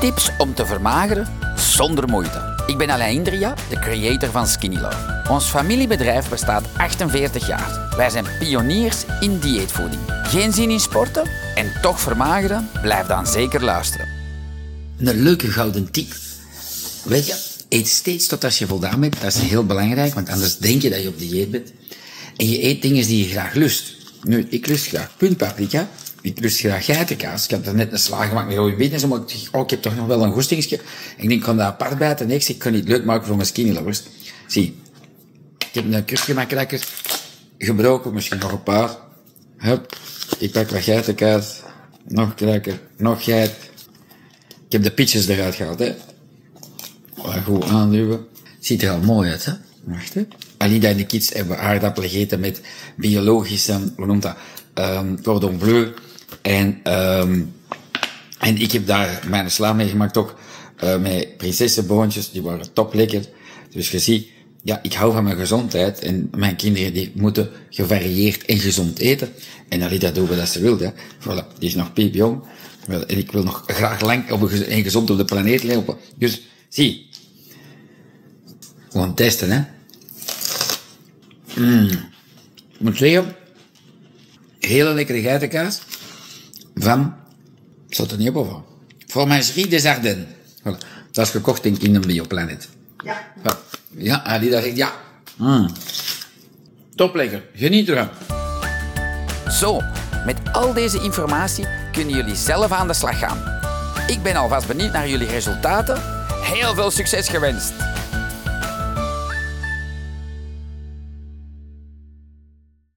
[0.00, 1.26] Tips om te vermageren
[1.56, 2.62] zonder moeite.
[2.66, 5.22] Ik ben Alain Indria, de creator van Skinny Love.
[5.28, 7.94] Ons familiebedrijf bestaat 48 jaar.
[7.96, 10.00] Wij zijn pioniers in dieetvoeding.
[10.22, 12.70] Geen zin in sporten en toch vermageren?
[12.82, 14.08] Blijf dan zeker luisteren.
[14.98, 16.12] Een leuke gouden tip.
[17.04, 17.36] Weet je,
[17.68, 19.20] eet steeds tot als je voldaan bent.
[19.20, 21.72] Dat is heel belangrijk, want anders denk je dat je op dieet bent.
[22.36, 23.94] En je eet dingen die je graag lust.
[24.22, 25.88] Nu, ik lust graag puntpaprika.
[26.22, 27.44] Ik lust graag geitenkaas.
[27.44, 29.08] Ik heb er net een slag gemaakt met rode bieten.
[29.08, 30.76] Maar ik dacht, oh, ik heb toch nog wel een goestingsje.
[30.76, 32.26] Ik denk, ik kan dat apart bijten.
[32.26, 34.02] Nee, ik kan niet leuk maken voor mijn skinny lovers.
[34.46, 34.76] Zie,
[35.58, 36.86] ik heb een kurkuma crackers
[37.58, 38.96] gebroken, misschien nog een paar.
[39.56, 39.96] Hup,
[40.38, 41.60] ik pak wat geitenkaas.
[42.08, 43.54] Nog cracker, nog geit.
[44.66, 45.94] Ik heb de pitches eruit gehaald, hè.
[47.44, 48.26] Goed aanduwen.
[48.60, 49.52] Ziet er al mooi uit, hè.
[49.84, 50.26] Wacht, hè.
[50.56, 52.60] Alida en de kids hebben aardappelen gegeten met
[52.96, 54.36] biologische, hoe noemt dat,
[54.74, 55.92] um, cordon bleu.
[56.42, 57.52] En, um,
[58.38, 60.38] en ik heb daar mijn sla mee gemaakt ook,
[60.84, 63.24] uh, met prinsessenboontjes, die waren top lekker.
[63.70, 64.28] Dus je ziet,
[64.62, 69.28] ja, ik hou van mijn gezondheid en mijn kinderen die moeten gevarieerd en gezond eten.
[69.68, 70.78] En Alida doen we dat ze wil.
[70.78, 72.42] Voilà, die is nog piepjong.
[72.86, 75.96] En ik wil nog graag lang op een, en gezond op de planeet lopen.
[76.16, 77.08] Dus, zie.
[78.88, 79.62] Gewoon testen, hè.
[81.56, 81.90] Mm.
[84.58, 85.80] Ik hele lekkere geitenkaas
[86.82, 87.14] van
[87.88, 88.64] Sotteniebo van.
[89.06, 90.26] Fromagerie des Ardennes.
[90.58, 90.78] Voilà.
[91.12, 92.68] Dat is gekocht in Kingdom Bioplanet.
[93.04, 93.16] Ja.
[93.96, 94.92] Ja, Alida zegt ja.
[95.36, 95.70] Mm.
[96.94, 97.42] Top lekker.
[97.54, 98.08] Geniet ervan.
[99.52, 99.80] Zo,
[100.26, 103.60] met al deze informatie kunnen jullie zelf aan de slag gaan.
[104.06, 106.02] Ik ben alvast benieuwd naar jullie resultaten.
[106.42, 107.72] Heel veel succes gewenst!